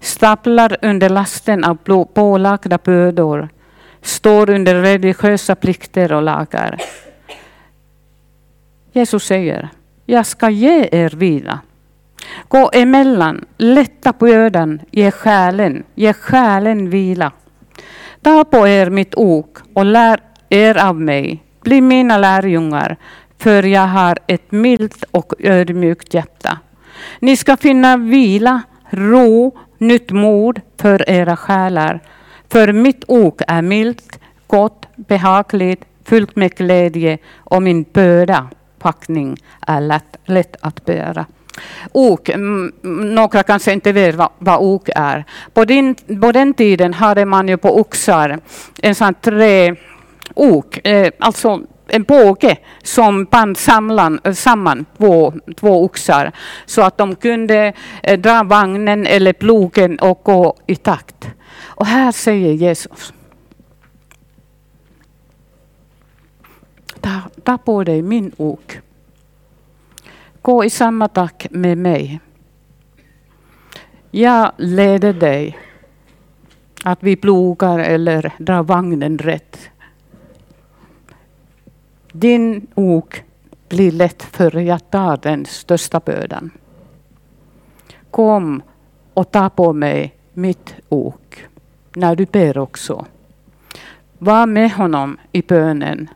staplar 0.00 0.76
under 0.82 1.08
lasten 1.08 1.64
av 1.64 1.74
pålagda 2.14 2.78
bördor, 2.78 3.48
står 4.02 4.50
under 4.50 4.74
religiösa 4.74 5.54
plikter 5.54 6.12
och 6.12 6.22
lagar. 6.22 6.80
Jesus 8.92 9.24
säger, 9.24 9.68
jag 10.06 10.26
ska 10.26 10.50
ge 10.50 10.88
er 10.92 11.10
vila. 11.10 11.60
Gå 12.48 12.70
emellan, 12.72 13.44
lätta 13.56 14.12
på 14.12 14.26
bördan, 14.26 14.80
ge 14.90 15.10
själen, 15.10 15.84
ge 15.94 16.12
själen 16.12 16.90
vila. 16.90 17.32
Ta 18.22 18.44
på 18.44 18.68
er 18.68 18.90
mitt 18.90 19.14
ok 19.14 19.58
och 19.74 19.84
lär 19.84 20.20
er 20.48 20.86
av 20.86 21.00
mig. 21.00 21.42
Bli 21.62 21.80
mina 21.80 22.18
lärjungar, 22.18 22.96
för 23.38 23.62
jag 23.62 23.86
har 23.86 24.18
ett 24.26 24.52
milt 24.52 25.04
och 25.10 25.32
ödmjukt 25.38 26.14
hjärta. 26.14 26.58
Ni 27.20 27.36
ska 27.36 27.56
finna 27.56 27.96
vila, 27.96 28.62
ro, 28.90 29.58
nytt 29.78 30.10
mod 30.10 30.60
för 30.80 31.10
era 31.10 31.36
själar. 31.36 32.00
För 32.48 32.72
mitt 32.72 33.04
ok 33.08 33.42
är 33.48 33.62
milt, 33.62 34.18
gott, 34.46 34.86
behagligt, 34.96 35.84
fyllt 36.04 36.36
med 36.36 36.54
glädje 36.54 37.18
och 37.36 37.62
min 37.62 37.84
börda, 37.92 38.48
packning, 38.78 39.36
är 39.66 39.80
lätt, 39.80 40.16
lätt 40.24 40.56
att 40.60 40.84
bära. 40.84 41.26
Ok, 41.92 42.30
några 42.82 43.42
kanske 43.42 43.72
inte 43.72 43.92
vet 43.92 44.14
vad, 44.14 44.30
vad 44.38 44.60
ok 44.60 44.88
är. 44.96 45.24
På, 45.54 45.64
din, 45.64 45.94
på 45.94 46.32
den 46.32 46.54
tiden 46.54 46.94
hade 46.94 47.24
man 47.24 47.48
ju 47.48 47.56
på 47.56 47.80
oxar 47.80 48.40
en 48.82 48.94
sån 48.94 49.14
trä 49.14 49.76
ok, 50.34 50.86
eh, 50.86 51.12
alltså 51.18 51.60
en 51.88 52.02
båge 52.02 52.56
som 52.82 53.24
band 53.24 53.56
samman, 53.56 54.20
eh, 54.24 54.32
samman 54.32 54.86
två, 54.98 55.32
två 55.56 55.84
oxar 55.84 56.32
så 56.66 56.82
att 56.82 56.98
de 56.98 57.16
kunde 57.16 57.72
eh, 58.02 58.20
dra 58.20 58.42
vagnen 58.42 59.06
eller 59.06 59.32
plogen 59.32 59.98
och 59.98 60.20
gå 60.22 60.56
i 60.66 60.76
takt. 60.76 61.28
Och 61.62 61.86
här 61.86 62.12
säger 62.12 62.52
Jesus 62.52 63.12
Ta, 67.00 67.10
ta 67.42 67.58
på 67.58 67.84
dig 67.84 68.02
min 68.02 68.32
ok 68.36 68.78
Gå 70.44 70.64
i 70.64 70.70
samma 70.70 71.08
takt 71.08 71.50
med 71.50 71.78
mig. 71.78 72.20
Jag 74.10 74.52
leder 74.56 75.12
dig. 75.12 75.58
Att 76.84 77.02
vi 77.02 77.16
plogar 77.16 77.78
eller 77.78 78.32
drar 78.38 78.62
vagnen 78.62 79.18
rätt. 79.18 79.58
Din 82.12 82.66
ok 82.74 83.22
blir 83.68 83.92
lätt 83.92 84.22
för 84.22 84.60
jag 84.60 84.90
tar 84.90 85.16
den 85.16 85.46
största 85.46 86.00
bördan. 86.00 86.50
Kom 88.10 88.62
och 89.14 89.30
ta 89.30 89.50
på 89.50 89.72
mig 89.72 90.14
mitt 90.32 90.74
ok. 90.88 91.44
När 91.94 92.16
du 92.16 92.26
ber 92.26 92.58
också. 92.58 93.06
Var 94.18 94.46
med 94.46 94.72
honom 94.72 95.18
i 95.32 95.42
bönen, 95.42 96.08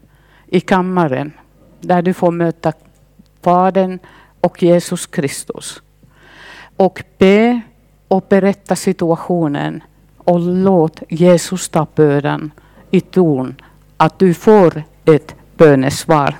i 0.46 0.60
kammaren, 0.60 1.32
där 1.80 2.02
du 2.02 2.14
får 2.14 2.30
möta 2.30 2.72
Fadern 3.42 3.98
och 4.40 4.62
Jesus 4.62 5.06
Kristus. 5.06 5.82
Och 6.76 7.02
be 7.18 7.60
och 8.08 8.26
berätta 8.28 8.76
situationen 8.76 9.82
och 10.18 10.40
låt 10.40 11.02
Jesus 11.08 11.68
ta 11.68 11.86
bönen 11.94 12.50
i 12.90 13.00
ton. 13.00 13.54
att 13.96 14.18
du 14.18 14.34
får 14.34 14.82
ett 15.04 15.34
bönesvar. 15.56 16.36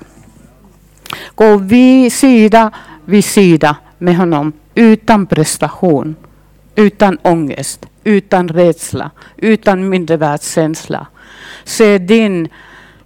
Gå 1.35 1.57
vi 1.57 2.09
sida 2.09 2.71
vid 3.05 3.25
sida 3.25 3.77
med 3.97 4.17
honom 4.17 4.53
utan 4.75 5.25
prestation, 5.25 6.15
utan 6.75 7.17
ångest, 7.21 7.85
utan 8.03 8.47
rädsla, 8.47 9.11
utan 9.37 9.89
mindervärdskänsla. 9.89 11.07
Se 11.63 11.97
din 11.97 12.47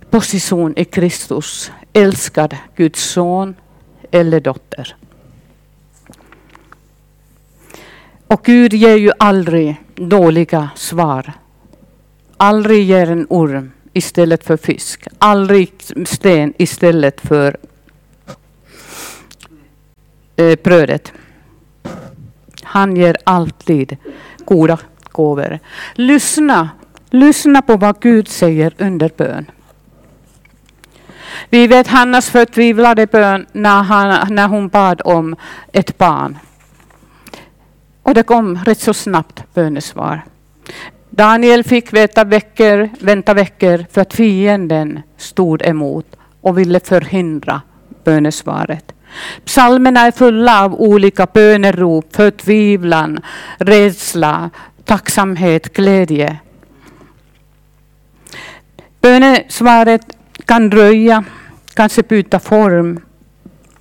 position 0.09 0.73
i 0.77 0.85
Kristus, 0.85 1.71
älskad 1.93 2.55
Guds 2.75 3.03
son 3.03 3.55
eller 4.13 4.39
dotter. 4.39 4.95
Och 8.27 8.43
Gud 8.43 8.73
ger 8.73 8.95
ju 8.95 9.11
aldrig 9.19 9.75
dåliga 9.95 10.69
svar. 10.75 11.33
Aldrig 12.37 12.83
ger 12.83 13.11
en 13.11 13.27
orm 13.29 13.71
istället 13.93 14.43
för 14.43 14.57
fisk. 14.57 15.07
Aldrig 15.19 15.73
sten 16.05 16.53
istället 16.57 17.21
för 17.21 17.57
eh, 20.35 20.57
brödet. 20.63 21.13
Han 22.63 22.95
ger 22.95 23.17
alltid 23.23 23.97
goda, 24.45 24.79
gåvor. 25.11 25.59
Lyssna, 25.95 26.69
lyssna 27.09 27.61
på 27.61 27.77
vad 27.77 28.01
Gud 28.01 28.27
säger 28.27 28.73
under 28.77 29.11
bön. 29.17 29.45
Vi 31.49 31.67
vet 31.67 31.87
Hannas 31.87 32.29
förtvivlade 32.29 33.07
bön 33.07 33.45
när, 33.51 33.83
han, 33.83 34.35
när 34.35 34.47
hon 34.47 34.67
bad 34.67 35.01
om 35.05 35.35
ett 35.71 35.97
barn. 35.97 36.37
Och 38.03 38.13
det 38.13 38.23
kom 38.23 38.57
rätt 38.57 38.79
så 38.79 38.93
snabbt 38.93 39.53
bönesvar. 39.53 40.21
Daniel 41.09 41.63
fick 41.63 41.93
veta 41.93 42.23
veckor, 42.23 42.89
vänta 42.99 43.33
veckor 43.33 43.85
för 43.91 44.01
att 44.01 44.13
fienden 44.13 45.01
stod 45.17 45.61
emot 45.61 46.15
och 46.41 46.57
ville 46.57 46.79
förhindra 46.79 47.61
bönesvaret. 48.03 48.93
Psalmerna 49.45 49.99
är 49.99 50.11
fulla 50.11 50.63
av 50.63 50.81
olika 50.81 51.27
bönerop, 51.33 52.15
förtvivlan, 52.15 53.19
rädsla, 53.57 54.49
tacksamhet, 54.85 55.73
glädje. 55.73 56.37
Bönesvaret 59.01 60.01
kan 60.45 60.69
dröja, 60.69 61.23
kanske 61.73 62.03
byta 62.03 62.39
form. 62.39 62.99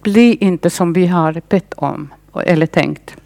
Bli 0.03 0.37
inte 0.41 0.71
som 0.71 0.93
vi 0.93 1.07
har 1.07 1.43
bett 1.49 1.75
om 1.77 2.15
eller 2.45 2.67
tänkt. 2.67 3.17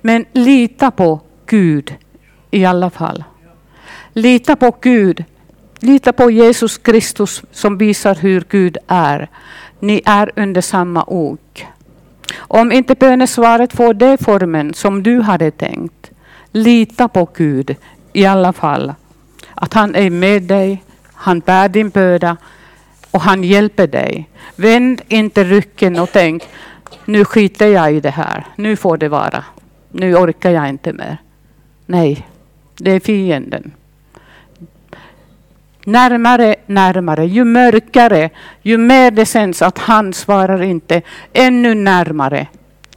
Men 0.00 0.24
lita 0.32 0.90
på 0.90 1.20
Gud 1.46 1.94
i 2.50 2.64
alla 2.64 2.90
fall. 2.90 3.24
Lita 4.12 4.56
på 4.56 4.76
Gud. 4.80 5.24
Lita 5.80 6.12
på 6.12 6.30
Jesus 6.30 6.78
Kristus 6.78 7.42
som 7.52 7.78
visar 7.78 8.14
hur 8.14 8.44
Gud 8.48 8.76
är. 8.86 9.28
Ni 9.80 10.02
är 10.04 10.30
under 10.36 10.60
samma 10.60 11.04
ok. 11.06 11.66
Om 12.36 12.72
inte 12.72 12.94
bönesvaret 12.94 13.72
får 13.72 13.94
den 13.94 14.18
formen 14.18 14.74
som 14.74 15.02
du 15.02 15.20
hade 15.20 15.50
tänkt, 15.50 16.10
lita 16.52 17.08
på 17.08 17.28
Gud 17.36 17.76
i 18.12 18.26
alla 18.26 18.52
fall. 18.52 18.94
Att 19.54 19.74
han 19.74 19.94
är 19.94 20.10
med 20.10 20.42
dig, 20.42 20.82
han 21.18 21.40
bär 21.40 21.68
din 21.68 21.90
börda 21.90 22.36
och 23.10 23.20
han 23.20 23.44
hjälper 23.44 23.86
dig. 23.86 24.28
Vänd 24.56 25.02
inte 25.08 25.44
ryggen 25.44 25.98
och 25.98 26.08
tänk, 26.12 26.42
nu 27.04 27.24
skiter 27.24 27.66
jag 27.66 27.92
i 27.92 28.00
det 28.00 28.10
här, 28.10 28.46
nu 28.56 28.76
får 28.76 28.98
det 28.98 29.08
vara. 29.08 29.44
Nu 29.90 30.14
orkar 30.14 30.50
jag 30.50 30.68
inte 30.68 30.92
mer. 30.92 31.18
Nej, 31.86 32.28
det 32.76 32.90
är 32.90 33.00
fienden. 33.00 33.72
Närmare, 35.84 36.54
närmare. 36.66 37.26
Ju 37.26 37.44
mörkare, 37.44 38.30
ju 38.62 38.78
mer 38.78 39.10
det 39.10 39.26
känns 39.26 39.62
att 39.62 39.78
han 39.78 40.12
svarar 40.12 40.62
inte. 40.62 41.02
Ännu 41.32 41.74
närmare 41.74 42.46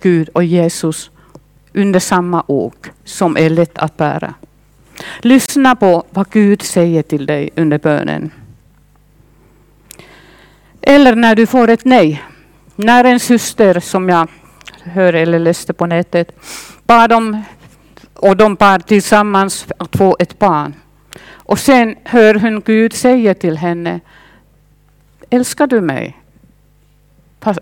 Gud 0.01 0.29
och 0.29 0.43
Jesus 0.43 1.11
under 1.73 1.99
samma 1.99 2.43
ok 2.47 2.89
som 3.03 3.37
är 3.37 3.49
lätt 3.49 3.77
att 3.77 3.97
bära. 3.97 4.33
Lyssna 5.21 5.75
på 5.75 6.03
vad 6.09 6.29
Gud 6.29 6.61
säger 6.61 7.03
till 7.03 7.25
dig 7.25 7.49
under 7.55 7.79
bönen. 7.79 8.31
Eller 10.81 11.15
när 11.15 11.35
du 11.35 11.45
får 11.45 11.67
ett 11.67 11.85
nej. 11.85 12.23
När 12.75 13.03
en 13.03 13.19
syster 13.19 13.79
som 13.79 14.09
jag 14.09 14.29
hör 14.83 15.13
eller 15.13 15.39
läste 15.39 15.73
på 15.73 15.85
nätet 15.85 16.31
bad 16.85 17.13
om 17.13 17.43
och 18.13 18.37
de 18.37 18.55
bad 18.55 18.85
tillsammans 18.85 19.65
att 19.77 19.95
få 19.95 20.17
ett 20.19 20.39
barn. 20.39 20.73
Och 21.29 21.59
sen 21.59 21.95
hör 22.03 22.35
hon 22.35 22.61
Gud 22.61 22.93
säga 22.93 23.33
till 23.33 23.57
henne, 23.57 23.99
älskar 25.29 25.67
du 25.67 25.81
mig? 25.81 26.17
Fast, 27.39 27.59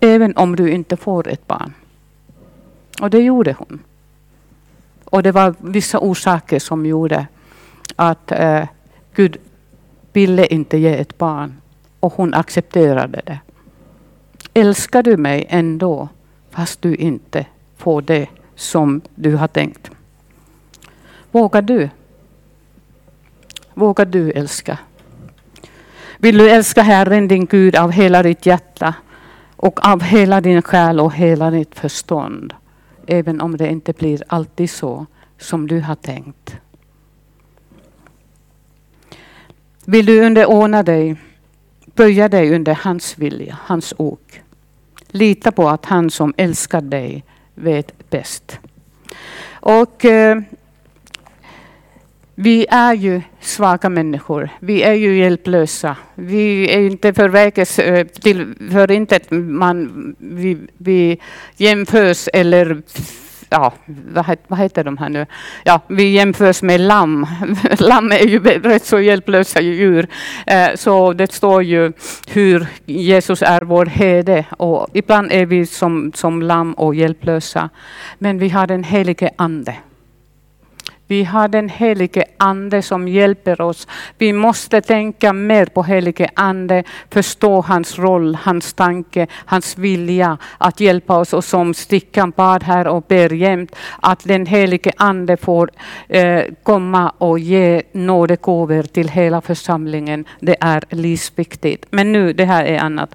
även 0.00 0.36
om 0.36 0.56
du 0.56 0.70
inte 0.70 0.96
får 0.96 1.28
ett 1.28 1.46
barn. 1.46 1.72
Och 3.00 3.10
det 3.10 3.18
gjorde 3.18 3.54
hon. 3.58 3.80
Och 5.10 5.22
det 5.22 5.32
var 5.32 5.54
vissa 5.58 5.98
orsaker 5.98 6.58
som 6.58 6.86
gjorde 6.86 7.26
att 7.96 8.32
eh, 8.32 8.64
Gud 9.14 9.36
ville 10.12 10.46
inte 10.46 10.78
ge 10.78 10.96
ett 10.96 11.18
barn. 11.18 11.60
Och 12.00 12.12
hon 12.12 12.34
accepterade 12.34 13.22
det. 13.26 13.38
Älskar 14.54 15.02
du 15.02 15.16
mig 15.16 15.46
ändå 15.48 16.08
fast 16.50 16.82
du 16.82 16.94
inte 16.94 17.46
får 17.76 18.02
det 18.02 18.28
som 18.54 19.00
du 19.14 19.36
har 19.36 19.48
tänkt? 19.48 19.90
Vågar 21.30 21.62
du? 21.62 21.90
Vågar 23.74 24.04
du 24.04 24.30
älska? 24.30 24.78
Vill 26.18 26.38
du 26.38 26.50
älska 26.50 26.82
Herren 26.82 27.28
din 27.28 27.46
Gud 27.46 27.76
av 27.76 27.90
hela 27.92 28.22
ditt 28.22 28.46
hjärta 28.46 28.94
och 29.56 29.86
av 29.86 30.02
hela 30.02 30.40
din 30.40 30.62
själ 30.62 31.00
och 31.00 31.14
hela 31.14 31.50
ditt 31.50 31.74
förstånd? 31.74 32.54
Även 33.10 33.40
om 33.40 33.56
det 33.56 33.70
inte 33.70 33.92
blir 33.92 34.22
alltid 34.26 34.70
så 34.70 35.06
som 35.38 35.66
du 35.66 35.80
har 35.80 35.94
tänkt. 35.94 36.56
Vill 39.84 40.06
du 40.06 40.26
underordna 40.26 40.82
dig, 40.82 41.16
böja 41.94 42.28
dig 42.28 42.54
under 42.54 42.74
hans 42.74 43.18
vilja, 43.18 43.58
hans 43.62 43.94
ok. 43.96 44.40
Lita 45.06 45.52
på 45.52 45.68
att 45.68 45.86
han 45.86 46.10
som 46.10 46.34
älskar 46.36 46.80
dig 46.80 47.24
vet 47.54 48.10
bäst. 48.10 48.58
Och 49.50 50.04
eh, 50.04 50.40
vi 52.40 52.66
är 52.70 52.94
ju 52.94 53.22
svaga 53.40 53.88
människor. 53.88 54.50
Vi 54.60 54.82
är 54.82 54.92
ju 54.92 55.18
hjälplösa. 55.18 55.96
Vi 56.14 56.74
är 56.74 56.80
inte 56.80 57.14
förväkes 57.14 57.78
eh, 57.78 58.06
till 58.06 58.54
för 58.72 58.90
inte 58.90 59.34
man 59.34 60.16
vi, 60.18 60.58
vi 60.76 61.20
jämförs 61.56 62.28
eller 62.32 62.82
ja, 63.48 63.72
vad, 64.48 64.58
heter 64.58 64.84
de 64.84 64.98
här 64.98 65.08
nu? 65.08 65.26
Ja, 65.64 65.80
vi 65.88 66.10
jämförs 66.10 66.62
med 66.62 66.80
lamm. 66.80 67.26
lamm 67.78 68.12
är 68.12 68.26
ju 68.26 68.38
rätt 68.38 68.84
så 68.84 69.00
hjälplösa 69.00 69.60
djur. 69.60 70.06
Eh, 70.46 70.68
så 70.74 71.12
det 71.12 71.32
står 71.32 71.62
ju 71.62 71.92
hur 72.28 72.66
Jesus 72.86 73.42
är 73.42 73.62
vår 73.62 73.86
herde 73.86 74.44
och 74.50 74.86
ibland 74.94 75.32
är 75.32 75.46
vi 75.46 75.66
som, 75.66 76.12
som 76.14 76.42
lamm 76.42 76.72
och 76.72 76.94
hjälplösa. 76.94 77.70
Men 78.18 78.38
vi 78.38 78.48
har 78.48 78.66
den 78.66 78.84
helige 78.84 79.30
Ande 79.36 79.76
vi 81.08 81.24
har 81.24 81.48
den 81.48 81.68
helige 81.68 82.24
Ande 82.36 82.82
som 82.82 83.08
hjälper 83.08 83.60
oss. 83.60 83.88
Vi 84.18 84.32
måste 84.32 84.80
tänka 84.80 85.32
mer 85.32 85.66
på 85.66 85.82
helige 85.82 86.28
Ande, 86.34 86.84
förstå 87.10 87.60
hans 87.60 87.98
roll, 87.98 88.34
hans 88.34 88.74
tanke, 88.74 89.26
hans 89.32 89.78
vilja 89.78 90.38
att 90.58 90.80
hjälpa 90.80 91.16
oss. 91.18 91.32
Och 91.32 91.44
som 91.44 91.74
Stickan 91.74 92.30
bad 92.36 92.62
här 92.62 92.86
och 92.86 93.04
ber 93.08 93.32
jämt, 93.32 93.76
att 94.00 94.24
den 94.24 94.46
helige 94.46 94.92
Ande 94.96 95.36
får 95.36 95.70
eh, 96.08 96.42
komma 96.62 97.12
och 97.18 97.38
ge 97.38 97.82
nådegåvor 97.92 98.82
till 98.82 99.08
hela 99.08 99.40
församlingen. 99.40 100.24
Det 100.40 100.56
är 100.60 100.84
livsviktigt. 100.90 101.86
Men 101.90 102.12
nu, 102.12 102.32
det 102.32 102.44
här 102.44 102.64
är 102.64 102.78
annat. 102.78 103.14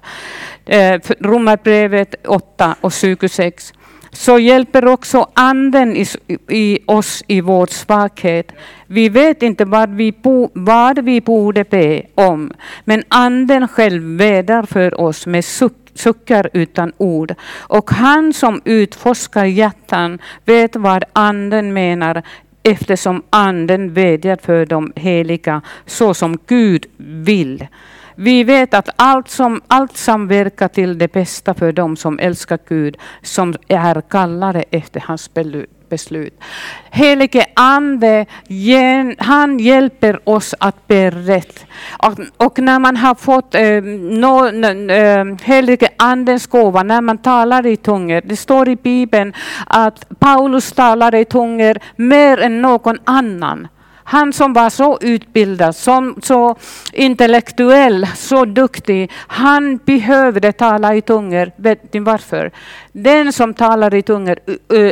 Eh, 0.66 1.00
Romarbrevet 1.20 2.14
8 2.26 2.76
och 2.80 2.92
26 2.92 3.72
så 4.14 4.38
hjälper 4.38 4.86
också 4.86 5.26
anden 5.34 5.96
i, 5.96 6.06
i, 6.48 6.78
oss 6.86 7.22
i 7.26 7.40
vår 7.40 7.66
svaghet. 7.66 8.52
Vi 8.86 9.08
vet 9.08 9.42
inte 9.42 9.64
vad 9.64 9.90
vi, 9.90 10.12
bo, 10.12 10.50
vad 10.52 11.04
vi 11.04 11.20
borde 11.20 11.64
be 11.64 12.02
om, 12.14 12.52
men 12.84 13.04
anden 13.08 13.68
själv 13.68 14.02
vädrar 14.02 14.62
för 14.62 15.00
oss 15.00 15.26
med 15.26 15.44
suck, 15.44 15.72
suckar 15.94 16.50
utan 16.52 16.92
ord. 16.96 17.34
Och 17.52 17.90
han 17.90 18.32
som 18.32 18.62
utforskar 18.64 19.44
hjärtan 19.44 20.18
vet 20.44 20.76
vad 20.76 21.04
anden 21.12 21.72
menar 21.72 22.22
eftersom 22.62 23.22
anden 23.30 23.92
vädjar 23.94 24.38
för 24.42 24.66
de 24.66 24.92
heliga 24.96 25.62
så 25.86 26.14
som 26.14 26.38
Gud 26.46 26.86
vill. 26.96 27.66
Vi 28.14 28.44
vet 28.44 28.74
att 28.74 28.88
allt, 28.96 29.28
som, 29.28 29.62
allt 29.66 29.96
samverkar 29.96 30.68
till 30.68 30.98
det 30.98 31.12
bästa 31.12 31.54
för 31.54 31.72
dem 31.72 31.96
som 31.96 32.18
älskar 32.18 32.58
Gud, 32.68 32.96
som 33.22 33.54
är 33.68 34.00
kallade 34.00 34.64
efter 34.70 35.00
hans 35.00 35.30
beslut. 35.88 36.40
Helige 36.90 37.46
Ande, 37.54 38.26
han 39.18 39.58
hjälper 39.58 40.28
oss 40.28 40.54
att 40.58 40.86
be 40.86 41.10
rätt. 41.10 41.66
Och, 42.36 42.58
när 42.58 42.78
man 42.78 42.96
har 42.96 43.14
fått 43.14 43.54
eh, 43.54 43.82
no, 43.82 44.46
eh, 44.92 45.24
helige 45.42 45.88
Andens 45.98 46.46
gåva, 46.46 46.82
när 46.82 47.00
man 47.00 47.18
talar 47.18 47.66
i 47.66 47.76
tungor, 47.76 48.20
det 48.24 48.36
står 48.36 48.68
i 48.68 48.76
Bibeln 48.76 49.32
att 49.66 50.18
Paulus 50.18 50.72
talar 50.72 51.14
i 51.14 51.24
tungor 51.24 51.78
mer 51.96 52.40
än 52.40 52.62
någon 52.62 52.98
annan. 53.04 53.68
Han 54.04 54.32
som 54.32 54.52
var 54.52 54.70
så 54.70 54.98
utbildad, 55.00 55.76
som, 55.76 56.18
så 56.22 56.56
intellektuell, 56.92 58.06
så 58.16 58.44
duktig, 58.44 59.10
han 59.16 59.76
behövde 59.76 60.52
tala 60.52 60.94
i 60.94 61.00
tungor. 61.00 61.52
Vet 61.56 61.92
ni 61.92 62.00
varför? 62.00 62.50
Den 62.92 63.32
som 63.32 63.54
talar 63.54 63.94
i 63.94 64.02
tungor 64.02 64.38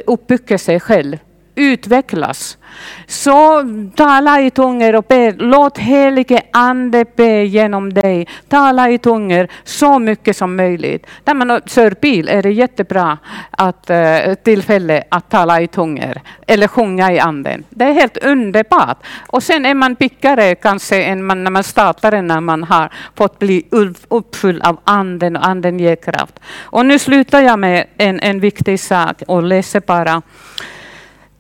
uppbygger 0.07 0.59
sig 0.59 0.81
själv 0.81 1.19
utvecklas. 1.55 2.59
Så 3.07 3.65
tala 3.97 4.41
i 4.41 4.51
tungor 4.51 4.97
och 4.97 5.05
be. 5.09 5.33
Låt 5.33 5.79
helige 5.79 6.43
ande 6.53 7.05
be 7.17 7.45
genom 7.45 7.95
dig. 7.95 8.29
Tala 8.49 8.91
i 8.91 8.99
tungor 8.99 9.49
så 9.65 9.99
mycket 9.99 10.37
som 10.37 10.57
möjligt. 10.57 11.07
När 11.25 11.35
man 11.35 11.61
kör 11.67 11.95
bil 12.01 12.29
är 12.29 12.43
det 12.43 12.51
jättebra 12.51 13.19
att, 13.51 13.91
eh, 13.91 14.35
tillfälle 14.35 15.03
att 15.09 15.31
tala 15.31 15.61
i 15.61 15.69
tungor 15.69 16.21
eller 16.47 16.69
sjunga 16.69 17.13
i 17.13 17.19
anden. 17.19 17.65
Det 17.71 17.85
är 17.85 17.93
helt 17.93 18.17
underbart. 18.17 18.99
Och 19.27 19.43
sen 19.43 19.67
är 19.67 19.75
man 19.75 19.97
pickare 19.97 20.55
kanske 20.55 21.03
än 21.03 21.25
man, 21.25 21.45
när 21.45 21.51
man 21.51 21.65
startar 21.65 22.23
när 22.23 22.41
man 22.41 22.65
har 22.65 22.93
fått 23.15 23.39
bli 23.39 23.67
uppfylld 24.09 24.63
av 24.63 24.81
anden 24.85 25.37
och 25.37 25.47
anden 25.47 25.79
ger 25.79 25.97
kraft. 25.97 26.41
Och 26.61 26.87
nu 26.87 26.99
slutar 26.99 27.41
jag 27.41 27.59
med 27.59 27.87
en, 27.99 28.21
en 28.21 28.41
viktig 28.41 28.81
sak 28.81 29.23
och 29.27 29.43
läser 29.43 29.81
bara 29.81 30.23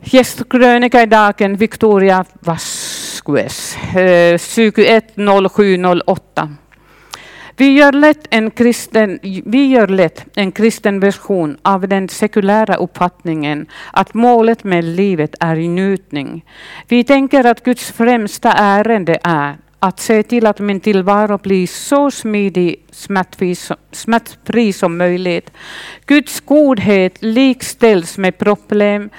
Gästkrönika 0.04 1.02
i 1.02 1.06
dagen 1.06 1.56
Victoria 1.56 2.24
Vasquez, 2.40 3.76
eh, 3.96 4.38
210708. 4.38 6.56
Vi 7.56 7.72
gör, 7.72 7.92
lätt 7.92 8.26
en 8.30 8.50
kristen, 8.50 9.18
vi 9.44 9.66
gör 9.66 9.86
lätt 9.86 10.24
en 10.34 10.52
kristen 10.52 11.00
version 11.00 11.56
av 11.62 11.88
den 11.88 12.08
sekulära 12.08 12.74
uppfattningen 12.74 13.66
att 13.92 14.14
målet 14.14 14.64
med 14.64 14.84
livet 14.84 15.34
är 15.40 15.56
njutning. 15.56 16.44
Vi 16.88 17.04
tänker 17.04 17.44
att 17.44 17.64
Guds 17.64 17.92
främsta 17.92 18.52
ärende 18.52 19.18
är 19.22 19.56
att 19.78 20.00
se 20.00 20.22
till 20.22 20.46
att 20.46 20.60
min 20.60 20.80
tillvaro 20.80 21.38
blir 21.38 21.66
så 21.66 22.10
smidig, 22.10 22.84
smärtfri 23.92 24.72
som 24.72 24.96
möjligt. 24.96 25.50
Guds 26.06 26.40
godhet 26.40 27.22
likställs 27.22 28.18
med 28.18 28.38
problem 28.38 29.10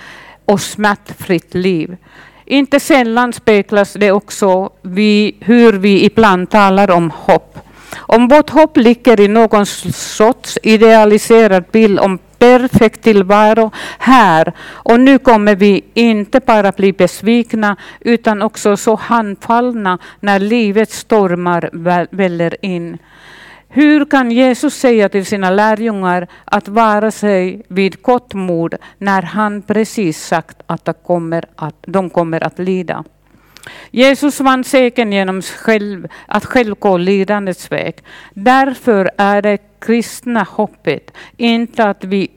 och 0.45 0.61
smärtfritt 0.61 1.53
liv. 1.53 1.97
Inte 2.45 2.79
sällan 2.79 3.33
speglas 3.33 3.93
det 3.93 4.11
också 4.11 4.69
vi, 4.81 5.35
hur 5.39 5.73
vi 5.73 6.05
ibland 6.05 6.49
talar 6.49 6.91
om 6.91 7.11
hopp. 7.11 7.59
Om 7.95 8.27
vårt 8.27 8.49
hopp 8.49 8.77
ligger 8.77 9.19
i 9.19 9.27
någon 9.27 9.65
sorts 9.65 10.57
idealiserad 10.63 11.63
bild 11.71 11.99
om 11.99 12.19
perfekt 12.39 13.03
tillvaro 13.03 13.71
här 13.99 14.53
och 14.61 14.99
nu 14.99 15.19
kommer 15.19 15.55
vi 15.55 15.83
inte 15.93 16.39
bara 16.39 16.71
bli 16.71 16.93
besvikna 16.93 17.75
utan 17.99 18.41
också 18.41 18.77
så 18.77 18.95
handfallna 18.95 19.97
när 20.19 20.39
livets 20.39 20.97
stormar 20.97 21.69
väller 22.11 22.65
in. 22.65 22.97
Hur 23.75 24.05
kan 24.05 24.31
Jesus 24.31 24.73
säga 24.73 25.09
till 25.09 25.25
sina 25.25 25.49
lärjungar 25.49 26.27
att 26.45 26.67
vara 26.67 27.11
sig 27.11 27.61
vid 27.67 28.01
gott 28.01 28.33
mod 28.33 28.75
när 28.97 29.21
han 29.21 29.61
precis 29.61 30.25
sagt 30.25 30.57
att 30.65 30.85
de 30.85 30.93
kommer 30.93 31.45
att, 31.55 31.75
de 31.81 32.09
kommer 32.09 32.43
att 32.43 32.59
lida? 32.59 33.03
Jesus 33.91 34.39
vann 34.39 34.63
säkert 34.63 35.07
genom 35.07 35.41
själv, 35.41 36.07
att 36.27 36.45
själv 36.45 36.75
gå 36.79 36.97
lidandets 36.97 37.71
väg. 37.71 37.95
Därför 38.33 39.11
är 39.17 39.41
det 39.41 39.57
kristna 39.85 40.43
hoppet 40.43 41.11
inte 41.37 41.83
att 41.83 42.03
vi 42.03 42.31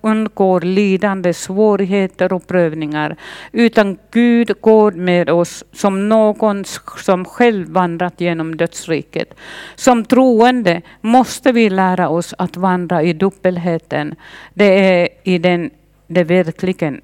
undgår 0.00 0.60
lidande, 0.60 1.34
svårigheter 1.34 2.32
och 2.32 2.46
prövningar, 2.46 3.16
utan 3.52 3.98
Gud 4.10 4.60
går 4.60 4.92
med 4.92 5.30
oss 5.30 5.64
som 5.72 6.08
någon 6.08 6.64
som 6.98 7.24
själv 7.24 7.68
vandrat 7.68 8.20
genom 8.20 8.56
dödsriket. 8.56 9.34
Som 9.74 10.04
troende 10.04 10.82
måste 11.00 11.52
vi 11.52 11.70
lära 11.70 12.08
oss 12.08 12.34
att 12.38 12.56
vandra 12.56 13.02
i 13.02 13.12
dubbelheten. 13.12 14.14
Det 14.54 15.00
är 15.00 15.08
i 15.22 15.38
den 15.38 15.70
det 16.06 16.24
verkligen, 16.24 17.00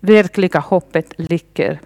verkliga 0.00 0.60
hoppet 0.60 1.12
ligger. 1.16 1.80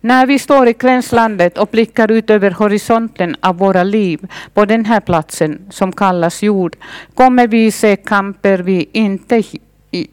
När 0.00 0.26
vi 0.26 0.38
står 0.38 0.68
i 0.68 0.72
gränslandet 0.72 1.58
och 1.58 1.68
blickar 1.68 2.10
ut 2.10 2.30
över 2.30 2.50
horisonten 2.50 3.36
av 3.40 3.56
våra 3.58 3.82
liv 3.82 4.28
på 4.54 4.64
den 4.64 4.84
här 4.84 5.00
platsen 5.00 5.66
som 5.70 5.92
kallas 5.92 6.42
jord 6.42 6.76
kommer 7.14 7.46
vi 7.46 7.70
se 7.70 7.96
kamper 7.96 8.58
vi 8.58 8.88
inte, 8.92 9.42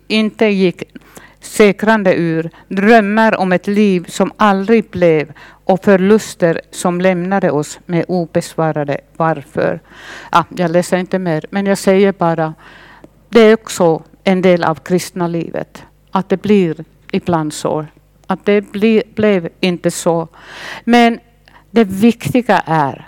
inte 0.07 0.45
gick 0.45 0.83
säkrande 1.39 2.15
ur, 2.15 2.49
drömmar 2.67 3.39
om 3.39 3.51
ett 3.51 3.67
liv 3.67 4.05
som 4.07 4.31
aldrig 4.37 4.89
blev 4.89 5.33
och 5.65 5.83
förluster 5.83 6.61
som 6.71 7.01
lämnade 7.01 7.51
oss 7.51 7.79
med 7.85 8.05
obesvarade 8.07 8.97
varför. 9.17 9.79
Ah, 10.29 10.43
jag 10.55 10.71
läser 10.71 10.97
inte 10.97 11.19
mer, 11.19 11.45
men 11.49 11.65
jag 11.65 11.77
säger 11.77 12.11
bara, 12.11 12.53
det 13.29 13.39
är 13.39 13.53
också 13.53 14.03
en 14.23 14.41
del 14.41 14.63
av 14.63 14.75
kristna 14.75 15.27
livet, 15.27 15.83
att 16.11 16.29
det 16.29 16.41
blir 16.41 16.75
ibland 17.11 17.53
så 17.53 17.85
att 18.31 18.45
det 18.45 18.61
bli, 18.61 19.03
blev 19.15 19.49
inte 19.59 19.91
så. 19.91 20.27
Men 20.83 21.19
det 21.71 21.83
viktiga 21.83 22.63
är 22.65 23.07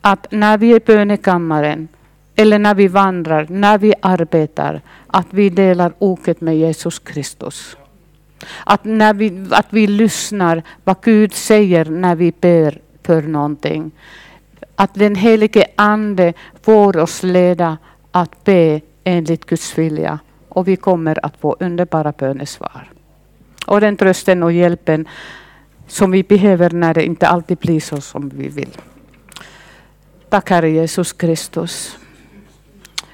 att 0.00 0.26
när 0.30 0.58
vi 0.58 0.72
är 0.72 0.76
i 0.76 0.80
bönekammaren 0.80 1.88
eller 2.36 2.58
när 2.58 2.74
vi 2.74 2.88
vandrar, 2.88 3.46
när 3.50 3.78
vi 3.78 3.94
arbetar, 4.02 4.80
att 5.06 5.26
vi 5.30 5.50
delar 5.50 5.92
oket 5.98 6.40
med 6.40 6.58
Jesus 6.58 6.98
Kristus. 6.98 7.76
Att, 8.64 8.84
när 8.84 9.14
vi, 9.14 9.46
att 9.50 9.66
vi 9.70 9.86
lyssnar 9.86 10.62
vad 10.84 10.96
Gud 11.02 11.34
säger 11.34 11.84
när 11.84 12.14
vi 12.14 12.32
ber 12.40 12.78
för 13.02 13.22
någonting. 13.22 13.90
Att 14.76 14.94
den 14.94 15.14
helige 15.14 15.66
Ande 15.76 16.32
får 16.62 16.96
oss 16.96 17.22
leda 17.22 17.78
att 18.10 18.44
be 18.44 18.80
enligt 19.04 19.46
Guds 19.46 19.78
vilja. 19.78 20.18
Och 20.48 20.68
vi 20.68 20.76
kommer 20.76 21.26
att 21.26 21.36
få 21.36 21.56
underbara 21.60 22.12
bönesvar 22.12 22.93
och 23.64 23.80
den 23.80 23.96
trösten 23.96 24.42
och 24.42 24.52
hjälpen 24.52 25.08
som 25.86 26.10
vi 26.10 26.22
behöver 26.22 26.70
när 26.70 26.94
det 26.94 27.04
inte 27.04 27.28
alltid 27.28 27.58
blir 27.58 27.80
så 27.80 28.00
som 28.00 28.28
vi 28.28 28.48
vill. 28.48 28.70
Tack 30.28 30.50
Herre 30.50 30.70
Jesus 30.70 31.12
Kristus. 31.12 31.98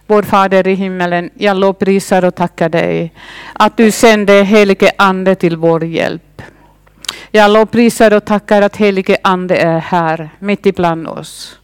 Vår 0.06 0.22
Fader 0.22 0.68
i 0.68 0.74
himmelen, 0.74 1.30
jag 1.34 1.56
lovprisar 1.56 2.24
och 2.24 2.34
tackar 2.34 2.68
dig 2.68 3.14
att 3.52 3.76
du 3.76 3.90
sände 3.90 4.32
helige 4.32 4.92
Ande 4.98 5.34
till 5.34 5.56
vår 5.56 5.84
hjälp. 5.84 6.42
Jag 7.30 7.50
lovprisar 7.50 8.14
och 8.14 8.24
tackar 8.24 8.62
att 8.62 8.76
helige 8.76 9.16
Ande 9.22 9.56
är 9.56 9.78
här 9.78 10.30
mitt 10.38 10.66
ibland 10.66 11.08
oss 11.08 11.60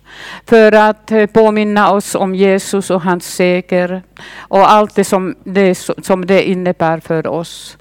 för 0.47 0.73
att 0.73 1.13
eh, 1.13 1.27
påminna 1.27 1.93
oss 1.93 2.15
om 2.15 2.35
Jesus 2.35 2.91
och 2.91 3.03
hans 3.03 3.35
seger 3.35 4.03
och 4.39 4.73
allt 4.73 4.95
det 4.95 5.05
som 5.05 5.35
det, 5.45 5.75
som 6.03 6.27
det 6.27 6.49
innebär 6.49 7.01
för 7.01 7.27
oss. 7.27 7.79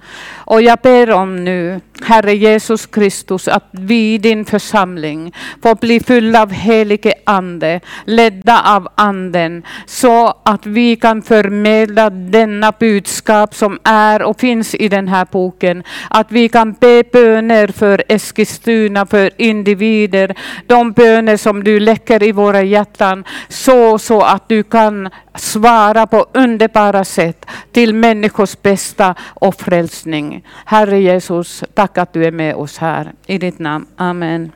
Och 0.48 0.62
jag 0.62 0.80
ber 0.84 1.12
om 1.12 1.44
nu, 1.44 1.82
Herre 2.04 2.34
Jesus 2.34 2.86
Kristus, 2.86 3.48
att 3.48 3.70
vi 3.72 4.14
i 4.14 4.18
din 4.18 4.46
församling 4.46 5.34
får 5.64 5.76
bli 5.76 6.00
fulla 6.00 6.42
av 6.42 6.52
helige 6.52 7.14
Ande, 7.24 7.80
ledda 8.06 8.62
av 8.66 8.88
Anden, 8.96 9.64
så 9.86 10.34
att 10.44 10.66
vi 10.66 10.96
kan 10.96 11.22
förmedla 11.22 12.10
denna 12.10 12.72
budskap 12.80 13.56
som 13.56 13.80
är 13.84 14.22
och 14.22 14.40
finns 14.40 14.76
i 14.76 14.88
den 14.88 15.08
här 15.08 15.28
boken. 15.32 15.84
Att 16.10 16.32
vi 16.32 16.50
kan 16.50 16.74
be 16.74 17.04
böner 17.14 17.68
för 17.68 18.04
Eskilstuna, 18.08 19.06
för 19.06 19.32
individer, 19.38 20.36
de 20.68 20.92
böner 20.92 21.38
som 21.38 21.64
du 21.64 21.80
läcker 21.80 22.24
i 22.26 22.32
våra 22.32 22.62
hjärtan, 22.62 23.24
så, 23.50 24.00
så 24.00 24.22
att 24.22 24.50
du 24.50 24.64
kan 24.64 25.10
svara 25.36 26.08
på 26.08 26.26
underbara 26.34 27.04
sätt 27.04 27.46
till 27.72 27.94
människors 27.94 28.62
bästa 28.62 29.16
och 29.20 29.56
frälsning. 29.56 30.48
Herre 30.66 31.00
Jesus, 31.00 31.64
tack 31.74 31.98
att 31.98 32.14
du 32.14 32.26
är 32.26 32.32
med 32.32 32.56
oss 32.56 32.78
här. 32.78 33.12
I 33.26 33.38
ditt 33.38 33.60
namn. 33.60 33.86
Amen. 33.98 34.52